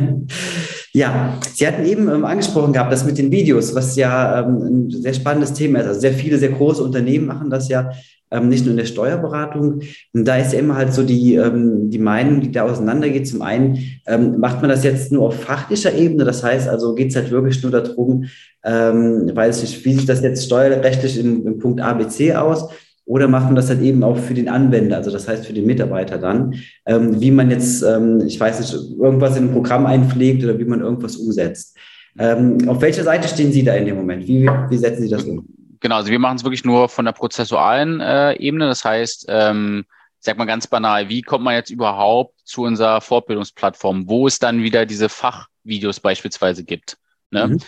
[0.92, 4.90] ja, Sie hatten eben ähm, angesprochen gehabt, das mit den Videos, was ja ähm, ein
[4.90, 5.86] sehr spannendes Thema ist.
[5.86, 7.90] Also sehr viele, sehr große Unternehmen machen das ja
[8.32, 9.80] ähm, nicht nur in der Steuerberatung.
[10.12, 13.28] Und da ist ja immer halt so die, ähm, die Meinung, die da auseinandergeht.
[13.28, 17.10] Zum einen ähm, macht man das jetzt nur auf fachlicher Ebene, das heißt also geht
[17.10, 18.24] es halt wirklich nur darum,
[18.64, 22.68] ähm, weiß nicht, wie sieht das jetzt steuerrechtlich in, in Punkt A, B, C aus?
[23.04, 25.66] Oder macht man das halt eben auch für den Anwender, also das heißt für den
[25.66, 26.54] Mitarbeiter dann,
[26.86, 30.64] ähm, wie man jetzt, ähm, ich weiß nicht, irgendwas in ein Programm einpflegt oder wie
[30.64, 31.76] man irgendwas umsetzt.
[32.18, 34.26] Ähm, auf welcher Seite stehen Sie da in dem Moment?
[34.28, 35.44] Wie, wie setzen Sie das um?
[35.82, 38.66] Genau, also wir machen es wirklich nur von der prozessualen äh, Ebene.
[38.66, 39.84] Das heißt, ähm,
[40.20, 44.62] sag mal ganz banal, wie kommt man jetzt überhaupt zu unserer Fortbildungsplattform, wo es dann
[44.62, 46.98] wieder diese Fachvideos beispielsweise gibt?
[47.32, 47.48] Ne?
[47.48, 47.58] Mhm.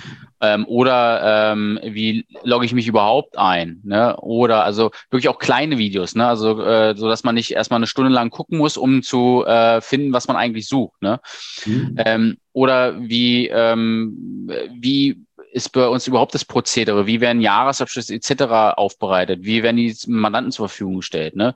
[0.41, 3.81] Ähm, oder ähm, wie logge ich mich überhaupt ein?
[3.83, 4.17] Ne?
[4.19, 6.29] Oder also wirklich auch kleine Videos, ne?
[6.29, 9.81] Also äh, so dass man nicht erstmal eine Stunde lang gucken muss, um zu äh,
[9.81, 11.01] finden, was man eigentlich sucht.
[11.01, 11.19] Ne?
[11.65, 11.95] Mhm.
[11.97, 17.07] Ähm, oder wie, ähm, wie ist bei uns überhaupt das Prozedere?
[17.07, 18.77] Wie werden Jahresabschlüsse etc.
[18.77, 19.45] aufbereitet?
[19.45, 21.37] Wie werden die Mandanten zur Verfügung gestellt?
[21.37, 21.55] Ne?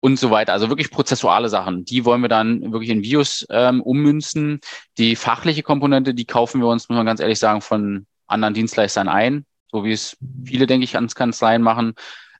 [0.00, 0.54] Und so weiter.
[0.54, 1.84] Also wirklich prozessuale Sachen.
[1.84, 4.60] Die wollen wir dann wirklich in Videos ähm, ummünzen.
[4.96, 9.08] Die fachliche Komponente, die kaufen wir uns, muss man ganz ehrlich sagen, von anderen Dienstleistern
[9.08, 11.92] ein, so wie es viele, denke ich, ans Kanzleien machen.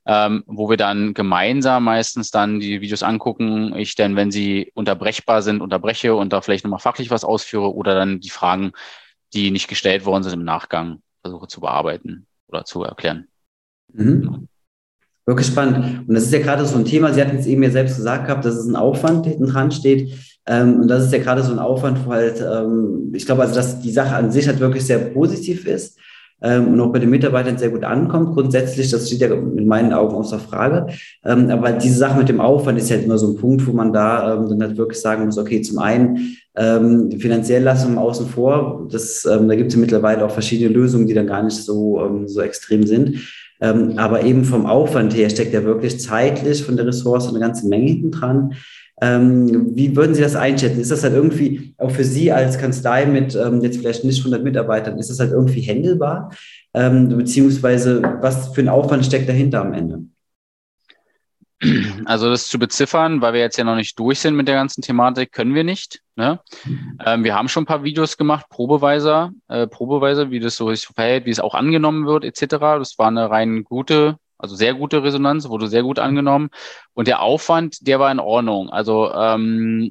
[0.07, 3.77] Ähm, wo wir dann gemeinsam meistens dann die Videos angucken.
[3.77, 7.95] Ich dann, wenn sie unterbrechbar sind, unterbreche und da vielleicht nochmal fachlich was ausführe oder
[7.95, 8.73] dann die Fragen
[9.35, 13.29] die nicht gestellt worden sind, im Nachgang versuche zu bearbeiten oder zu erklären.
[13.93, 14.49] Mhm.
[15.27, 16.09] Wirklich spannend.
[16.09, 18.27] Und das ist ja gerade so ein Thema, Sie hatten es eben ja selbst gesagt
[18.27, 20.15] gehabt, dass es ein Aufwand hinten dran steht.
[20.47, 23.55] Ähm, und das ist ja gerade so ein Aufwand, wo halt, ähm, ich glaube also,
[23.55, 25.99] dass die Sache an sich halt wirklich sehr positiv ist
[26.41, 28.35] ähm, und auch bei den Mitarbeitern sehr gut ankommt.
[28.35, 30.87] Grundsätzlich, das steht ja in meinen Augen außer Frage.
[31.25, 33.93] Ähm, aber diese Sache mit dem Aufwand ist halt immer so ein Punkt, wo man
[33.93, 38.27] da ähm, dann halt wirklich sagen muss, okay, zum einen ähm, finanziell lassen wir außen
[38.27, 38.87] vor.
[38.91, 42.01] Das, ähm, da gibt es ja mittlerweile auch verschiedene Lösungen, die dann gar nicht so,
[42.05, 43.19] ähm, so extrem sind.
[43.61, 47.67] Ähm, aber eben vom Aufwand her steckt ja wirklich zeitlich von der Ressource eine ganze
[47.67, 48.53] Menge hinten dran.
[49.01, 50.81] Ähm, wie würden Sie das einschätzen?
[50.81, 54.43] Ist das halt irgendwie auch für Sie als Kanzlei mit ähm, jetzt vielleicht nicht 100
[54.43, 56.33] Mitarbeitern, ist das halt irgendwie händelbar?
[56.75, 60.03] Ähm, beziehungsweise was für ein Aufwand steckt dahinter am Ende?
[62.05, 64.81] Also das zu beziffern, weil wir jetzt ja noch nicht durch sind mit der ganzen
[64.81, 66.01] Thematik, können wir nicht.
[66.15, 66.39] Ne?
[67.05, 71.27] Ähm, wir haben schon ein paar Videos gemacht, probeweise, äh, probeweise, wie das so verhält,
[71.27, 72.59] wie es auch angenommen wird, etc.
[72.79, 76.51] Das war eine rein gute also sehr gute Resonanz, wurde sehr gut angenommen.
[76.95, 78.71] Und der Aufwand, der war in Ordnung.
[78.71, 79.91] Also ähm,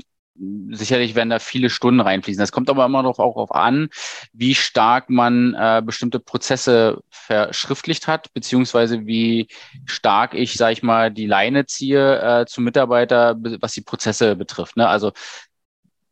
[0.71, 2.39] sicherlich werden da viele Stunden reinfließen.
[2.39, 3.89] Das kommt aber immer noch auch auf an,
[4.33, 9.47] wie stark man äh, bestimmte Prozesse verschriftlicht hat, beziehungsweise wie
[9.85, 14.77] stark ich, sage ich mal, die Leine ziehe äh, zum Mitarbeiter, was die Prozesse betrifft.
[14.77, 14.87] Ne?
[14.87, 15.11] Also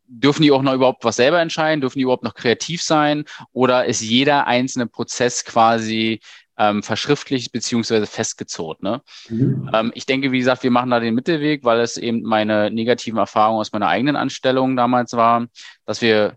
[0.08, 1.80] dürfen die auch noch überhaupt was selber entscheiden?
[1.80, 3.24] Dürfen die überhaupt noch kreativ sein?
[3.52, 6.20] Oder ist jeder einzelne Prozess quasi
[6.58, 8.82] ähm, verschriftlicht beziehungsweise festgezurrt.
[8.82, 9.02] Ne?
[9.28, 9.70] Mhm.
[9.72, 13.18] Ähm, ich denke, wie gesagt, wir machen da den Mittelweg, weil es eben meine negativen
[13.18, 15.46] Erfahrungen aus meiner eigenen Anstellung damals war,
[15.84, 16.36] dass wir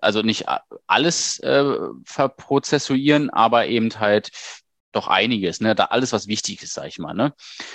[0.00, 0.46] also nicht
[0.86, 1.64] alles äh,
[2.04, 4.30] verprozessuieren, aber eben halt
[4.92, 5.74] doch einiges, ne?
[5.74, 7.32] Da alles, was wichtig ist, sag ich mal, ne?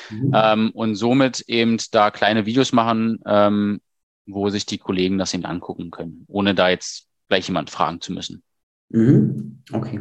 [0.09, 0.31] Mhm.
[0.35, 3.81] Ähm, und somit eben da kleine Videos machen, ähm,
[4.25, 8.11] wo sich die Kollegen das eben angucken können, ohne da jetzt gleich jemand fragen zu
[8.11, 8.43] müssen.
[8.89, 9.55] Mhm.
[9.73, 9.99] Okay.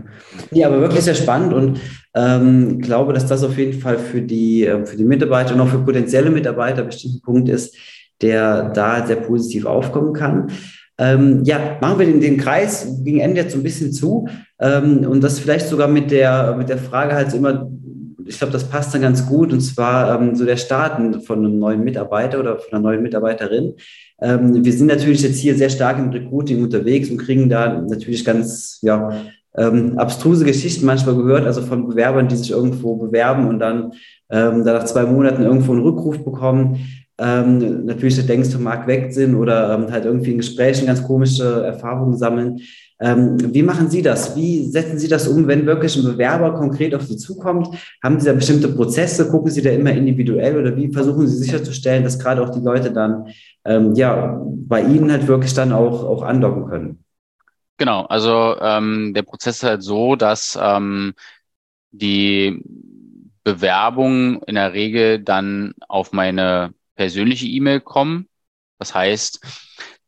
[0.51, 1.81] Ja, aber wirklich sehr spannend und
[2.15, 5.69] ähm, glaube, dass das auf jeden Fall für die, äh, für die Mitarbeiter und auch
[5.69, 7.75] für potenzielle Mitarbeiter bestimmt ein Punkt ist,
[8.21, 10.49] der da sehr positiv aufkommen kann.
[10.99, 14.29] Ähm, ja, machen wir den, den Kreis gegen Ende jetzt so ein bisschen zu
[14.61, 17.69] ähm, und das vielleicht sogar mit der, mit der Frage halt immer,
[18.27, 21.59] ich glaube, das passt dann ganz gut und zwar ähm, so der Starten von einem
[21.59, 23.75] neuen Mitarbeiter oder von einer neuen Mitarbeiterin.
[24.21, 28.25] Ähm, wir sind natürlich jetzt hier sehr stark im Recruiting unterwegs und kriegen da natürlich
[28.25, 29.11] ganz, ja,
[29.57, 33.93] ähm, abstruse Geschichten manchmal gehört, also von Bewerbern, die sich irgendwo bewerben und dann
[34.31, 36.79] ähm, nach zwei Monaten irgendwo einen Rückruf bekommen.
[37.19, 41.65] Ähm, natürlich denkst du, mag weg sind oder ähm, halt irgendwie in Gesprächen ganz komische
[41.65, 42.61] Erfahrungen sammeln.
[43.05, 44.35] Ähm, wie machen Sie das?
[44.35, 47.69] Wie setzen Sie das um, wenn wirklich ein Bewerber konkret auf Sie zukommt?
[48.03, 49.31] Haben Sie da bestimmte Prozesse?
[49.31, 52.91] Gucken Sie da immer individuell oder wie versuchen Sie sicherzustellen, dass gerade auch die Leute
[52.91, 53.29] dann
[53.67, 57.05] ähm, ja bei Ihnen halt wirklich dann auch, auch andocken können?
[57.77, 61.13] Genau, also ähm, der Prozess ist halt so, dass ähm,
[61.91, 62.63] die
[63.43, 68.29] Bewerbungen in der Regel dann auf meine persönliche E-Mail kommen.
[68.79, 69.41] Das heißt,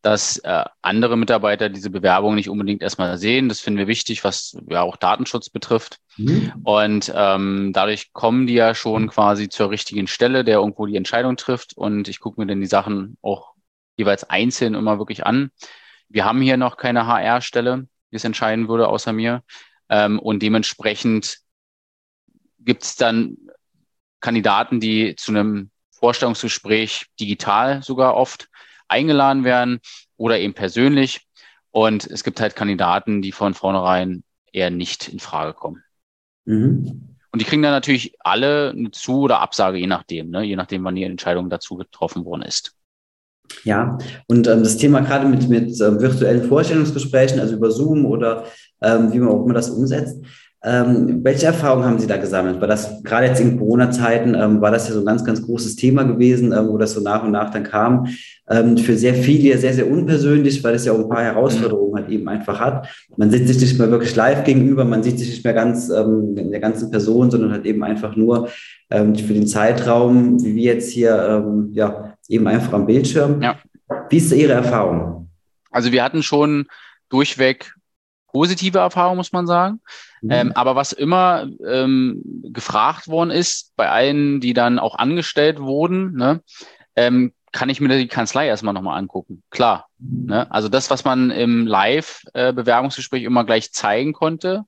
[0.06, 3.48] dass äh, andere Mitarbeiter diese Bewerbung nicht unbedingt erstmal sehen.
[3.48, 5.98] Das finden wir wichtig, was ja auch Datenschutz betrifft.
[6.16, 6.52] Mhm.
[6.62, 11.36] Und ähm, dadurch kommen die ja schon quasi zur richtigen Stelle, der irgendwo die Entscheidung
[11.36, 11.76] trifft.
[11.76, 13.54] Und ich gucke mir dann die Sachen auch
[13.96, 15.50] jeweils einzeln immer wirklich an.
[16.08, 19.42] Wir haben hier noch keine HR-Stelle, die es entscheiden würde, außer mir.
[19.88, 21.38] Ähm, und dementsprechend
[22.60, 23.38] gibt es dann
[24.20, 28.48] Kandidaten, die zu einem Vorstellungsgespräch digital sogar oft
[28.88, 29.80] eingeladen werden
[30.16, 31.26] oder eben persönlich.
[31.70, 34.22] Und es gibt halt Kandidaten, die von vornherein
[34.52, 35.82] eher nicht in Frage kommen.
[36.44, 37.16] Mhm.
[37.32, 40.42] Und die kriegen dann natürlich alle eine Zu- oder Absage, je nachdem, ne?
[40.42, 42.72] je nachdem, wann die Entscheidung dazu getroffen worden ist.
[43.64, 48.44] Ja, und ähm, das Thema gerade mit, mit ähm, virtuellen Vorstellungsgesprächen, also über Zoom oder
[48.80, 50.24] ähm, wie man auch immer das umsetzt,
[50.64, 52.60] ähm, welche Erfahrungen haben Sie da gesammelt?
[52.60, 55.76] War das gerade jetzt in Corona-Zeiten, ähm, war das ja so ein ganz, ganz großes
[55.76, 58.08] Thema gewesen, ähm, wo das so nach und nach dann kam.
[58.48, 62.08] Ähm, für sehr viele sehr, sehr unpersönlich, weil es ja auch ein paar Herausforderungen halt
[62.10, 62.88] eben einfach hat.
[63.16, 66.36] Man sitzt sich nicht mehr wirklich live gegenüber, man sieht sich nicht mehr ganz ähm,
[66.36, 68.48] in der ganzen Person, sondern halt eben einfach nur
[68.90, 73.40] ähm, für den Zeitraum, wie wir jetzt hier, ja, eben einfach am Bildschirm.
[73.42, 73.56] Ja.
[74.08, 75.28] Wie ist Ihre Erfahrung?
[75.70, 76.66] Also wir hatten schon
[77.08, 77.74] durchweg
[78.36, 79.80] positive Erfahrungen, muss man sagen.
[80.22, 80.30] Mhm.
[80.30, 86.14] Ähm, aber was immer ähm, gefragt worden ist, bei allen, die dann auch angestellt wurden,
[86.14, 86.42] ne,
[86.96, 89.42] ähm, kann ich mir die Kanzlei erstmal nochmal angucken.
[89.50, 89.88] Klar.
[89.98, 90.26] Mhm.
[90.26, 90.50] Ne?
[90.50, 94.64] Also das, was man im Live-Bewerbungsgespräch immer gleich zeigen konnte,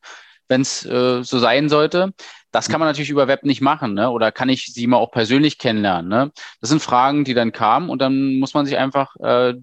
[0.49, 2.15] wenn es äh, so sein sollte,
[2.51, 4.11] das kann man natürlich über Web nicht machen, ne?
[4.11, 6.09] Oder kann ich sie mal auch persönlich kennenlernen?
[6.09, 6.33] Ne?
[6.63, 9.55] Das sind Fragen, die dann kamen und dann muss man sich einfach äh,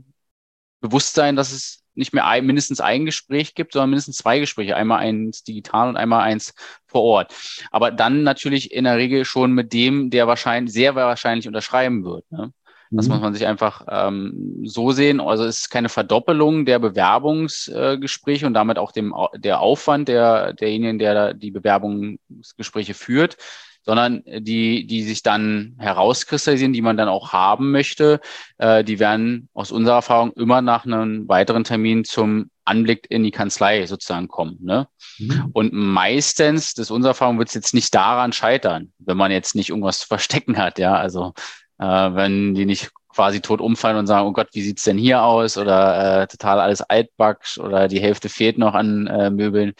[0.81, 4.75] bewusst sein, dass es nicht mehr ein, mindestens ein Gespräch gibt, sondern mindestens zwei Gespräche,
[4.75, 6.53] einmal eins digital und einmal eins
[6.85, 7.33] vor Ort.
[7.71, 12.29] Aber dann natürlich in der Regel schon mit dem, der wahrscheinlich sehr wahrscheinlich unterschreiben wird.
[12.31, 12.53] Ne?
[12.91, 13.13] Das mhm.
[13.13, 15.19] muss man sich einfach ähm, so sehen.
[15.19, 20.53] Also es ist keine Verdoppelung der Bewerbungsgespräche äh, und damit auch dem der Aufwand der
[20.53, 23.37] derjenigen, der die Bewerbungsgespräche führt,
[23.85, 28.19] sondern die, die sich dann herauskristallisieren, die man dann auch haben möchte,
[28.57, 33.31] äh, die werden aus unserer Erfahrung immer nach einem weiteren Termin zum Anblick in die
[33.31, 34.57] Kanzlei sozusagen kommen.
[34.61, 34.87] Ne?
[35.19, 35.49] Mhm.
[35.53, 39.55] Und meistens, das ist unsere Erfahrung, wird es jetzt nicht daran scheitern, wenn man jetzt
[39.55, 40.79] nicht irgendwas zu verstecken hat.
[40.79, 41.33] Ja, also
[41.77, 45.21] äh, wenn die nicht quasi tot umfallen und sagen, oh Gott, wie sieht's denn hier
[45.21, 45.57] aus?
[45.57, 49.73] Oder äh, total alles altback oder die Hälfte fehlt noch an äh, Möbeln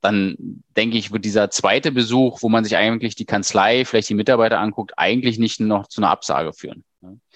[0.00, 0.36] dann
[0.76, 4.60] denke ich, wird dieser zweite Besuch, wo man sich eigentlich die Kanzlei, vielleicht die Mitarbeiter
[4.60, 6.84] anguckt, eigentlich nicht noch zu einer Absage führen.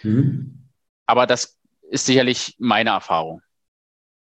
[0.03, 0.69] Mhm.
[1.07, 1.57] Aber das
[1.91, 3.43] ist sicherlich meine Erfahrung.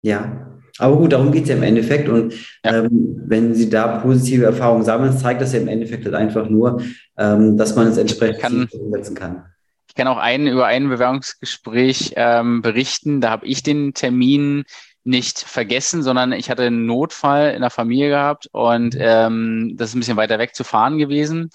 [0.02, 2.08] Ja, aber gut, darum geht es ja im Endeffekt.
[2.08, 2.84] Und ja.
[2.84, 6.82] ähm, wenn Sie da positive Erfahrungen sammeln, zeigt das ja im Endeffekt halt einfach nur,
[7.16, 9.44] ähm, dass man es entsprechend kann, umsetzen kann.
[9.88, 13.20] ich kann auch einen über ein Bewerbungsgespräch ähm, berichten.
[13.20, 14.64] Da habe ich den Termin
[15.04, 19.96] nicht vergessen, sondern ich hatte einen Notfall in der Familie gehabt und ähm, das ist
[19.96, 21.50] ein bisschen weiter weg zu fahren gewesen.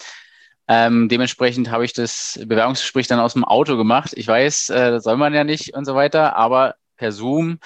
[0.68, 4.12] Ähm, dementsprechend habe ich das Bewerbungsgespräch dann aus dem Auto gemacht.
[4.14, 7.58] Ich weiß, äh, das soll man ja nicht und so weiter, aber per Zoom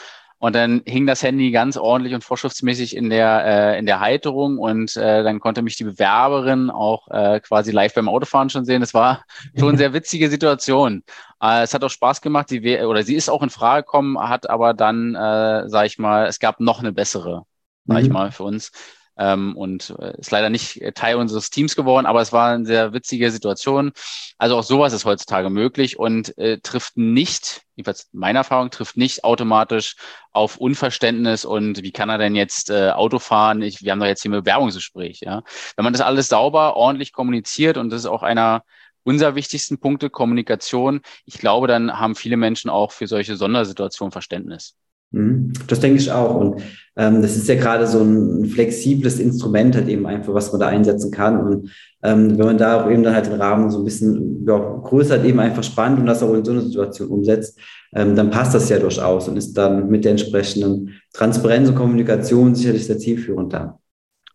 [0.43, 4.59] und dann hing das Handy ganz ordentlich und vorschriftsmäßig in der, äh, in der Halterung
[4.59, 8.81] und äh, dann konnte mich die Bewerberin auch äh, quasi live beim Autofahren schon sehen.
[8.81, 9.23] Das war
[9.57, 11.05] schon eine sehr witzige Situation.
[11.41, 12.49] Äh, es hat auch Spaß gemacht.
[12.49, 16.27] Sie oder sie ist auch in Frage gekommen, hat aber dann, äh, sag ich mal,
[16.27, 17.45] es gab noch eine bessere,
[17.87, 18.15] sag ich mhm.
[18.15, 18.73] mal, für uns
[19.17, 22.67] ähm, und äh, ist leider nicht äh, Teil unseres Teams geworden, aber es war eine
[22.67, 23.93] sehr witzige Situation.
[24.39, 29.25] Also auch sowas ist heutzutage möglich und äh, trifft nicht, jedenfalls meiner Erfahrung, trifft nicht
[29.25, 29.97] automatisch
[30.33, 33.63] auf Unverständnis und wie kann er denn jetzt äh, Auto fahren?
[33.63, 35.21] Ich, wir haben doch jetzt hier ein Bewerbungsgespräch.
[35.21, 35.43] Ja?
[35.77, 38.65] Wenn man das alles sauber, ordentlich kommuniziert und das ist auch einer
[39.05, 41.01] unser wichtigsten Punkte, Kommunikation.
[41.25, 44.77] Ich glaube, dann haben viele Menschen auch für solche Sondersituationen Verständnis.
[45.13, 45.53] Mhm.
[45.69, 46.35] Das denke ich auch.
[46.35, 46.63] Und
[46.97, 50.69] ähm, das ist ja gerade so ein flexibles Instrument halt eben einfach, was man da
[50.69, 51.41] einsetzen kann.
[51.41, 51.71] Und
[52.03, 55.17] ähm, wenn man da auch eben dann halt den Rahmen so ein bisschen ja, größer
[55.17, 57.59] halt eben einfach spannt und das auch in so einer Situation umsetzt,
[57.95, 62.55] ähm, dann passt das ja durchaus und ist dann mit der entsprechenden Transparenz und Kommunikation
[62.55, 63.79] sicherlich sehr zielführend da.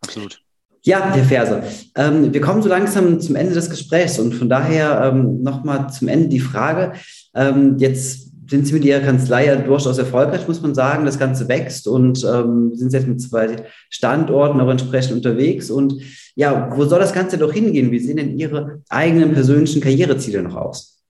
[0.00, 0.40] Absolut.
[0.82, 1.62] Ja, Herr Ferse,
[1.96, 6.08] ähm, wir kommen so langsam zum Ende des Gesprächs und von daher ähm, nochmal zum
[6.08, 6.92] Ende die Frage.
[7.34, 11.04] Ähm, jetzt sind Sie mit Ihrer Kanzlei ja durchaus erfolgreich, muss man sagen.
[11.04, 15.70] Das Ganze wächst und ähm, sind jetzt mit zwei Standorten auch entsprechend unterwegs.
[15.70, 16.02] Und
[16.34, 17.90] ja, wo soll das Ganze doch hingehen?
[17.90, 21.02] Wie sehen denn Ihre eigenen persönlichen Karriereziele noch aus?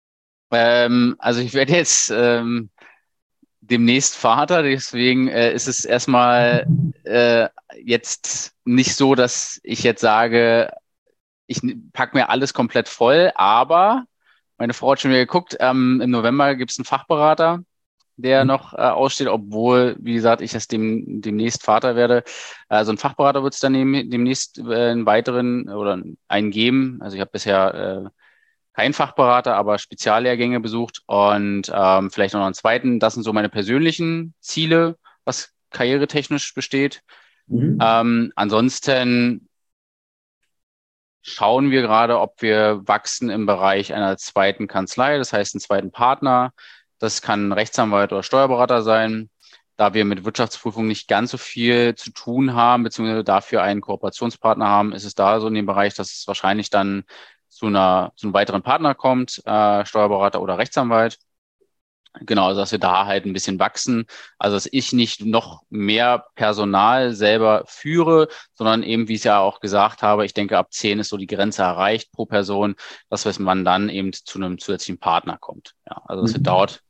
[0.50, 2.70] Ähm, also ich werde jetzt ähm,
[3.60, 6.66] demnächst Vater, deswegen äh, ist es erstmal
[7.04, 7.48] äh,
[7.84, 10.70] jetzt nicht so, dass ich jetzt sage,
[11.46, 11.60] ich
[11.92, 14.04] packe mir alles komplett voll, aber
[14.58, 15.56] meine Frau hat schon wieder geguckt.
[15.60, 17.62] Ähm, Im November gibt es einen Fachberater,
[18.16, 18.48] der mhm.
[18.48, 22.24] noch äh, aussteht, obwohl, wie gesagt, ich erst dem, demnächst Vater werde.
[22.68, 26.98] Also ein Fachberater wird es dann demnächst äh, einen weiteren oder einen geben.
[27.00, 28.10] Also ich habe bisher äh,
[28.74, 33.00] keinen Fachberater, aber Speziallehrgänge besucht und ähm, vielleicht noch einen zweiten.
[33.00, 37.02] Das sind so meine persönlichen Ziele, was karrieretechnisch besteht.
[37.48, 37.78] Mhm.
[37.82, 39.47] Ähm, ansonsten
[41.28, 45.90] schauen wir gerade, ob wir wachsen im Bereich einer zweiten Kanzlei, das heißt einen zweiten
[45.92, 46.52] Partner.
[46.98, 49.30] Das kann Rechtsanwalt oder Steuerberater sein.
[49.76, 54.66] Da wir mit Wirtschaftsprüfung nicht ganz so viel zu tun haben, beziehungsweise dafür einen Kooperationspartner
[54.66, 57.04] haben, ist es da so in dem Bereich, dass es wahrscheinlich dann
[57.48, 61.18] zu, einer, zu einem weiteren Partner kommt, äh, Steuerberater oder Rechtsanwalt.
[62.20, 64.06] Genau, also dass wir da halt ein bisschen wachsen.
[64.38, 69.40] Also dass ich nicht noch mehr Personal selber führe, sondern eben, wie ich es ja
[69.40, 72.74] auch gesagt habe, ich denke, ab zehn ist so die Grenze erreicht pro Person,
[73.10, 75.74] dass man dann eben zu einem zusätzlichen Partner kommt.
[75.88, 76.36] Ja, also dass mhm.
[76.36, 76.82] wir dort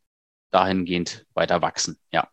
[0.51, 1.99] dahingehend weiter wachsen.
[2.13, 2.29] Ja.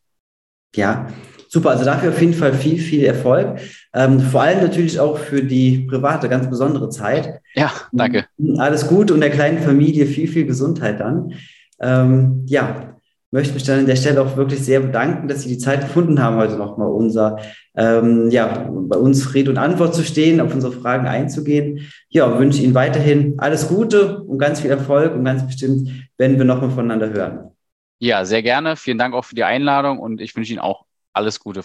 [0.76, 1.08] Ja,
[1.48, 1.72] super.
[1.72, 3.60] Also dafür auf jeden Fall viel, viel Erfolg.
[3.94, 7.40] Ähm, vor allem natürlich auch für die private, ganz besondere Zeit.
[7.54, 8.26] Ja, danke.
[8.58, 11.34] Alles Gute und der kleinen Familie viel, viel Gesundheit dann.
[11.80, 12.96] Ähm, ja,
[13.32, 16.22] möchte mich dann an der Stelle auch wirklich sehr bedanken, dass Sie die Zeit gefunden
[16.22, 17.38] haben, heute nochmal unser,
[17.76, 21.92] ähm, ja, bei uns Rede und Antwort zu stehen, auf unsere Fragen einzugehen.
[22.10, 26.46] Ja, wünsche Ihnen weiterhin alles Gute und ganz viel Erfolg und ganz bestimmt werden wir
[26.46, 27.52] nochmal voneinander hören.
[28.00, 28.76] Ja, sehr gerne.
[28.78, 31.64] Vielen Dank auch für die Einladung und ich wünsche Ihnen auch alles Gute.